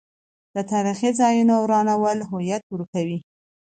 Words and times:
د 0.55 0.57
تاریخي 0.71 1.09
ځایونو 1.19 1.55
ورانول 1.59 2.19
هویت 2.29 2.63
ورکوي. 2.73 3.19